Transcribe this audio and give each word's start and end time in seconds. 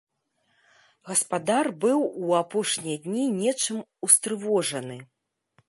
Гаспадар 1.09 1.69
быў 1.83 1.99
у 2.07 2.25
апошнія 2.41 2.97
дні 3.05 3.25
нечым 3.43 3.77
устрывожаны. 4.09 4.97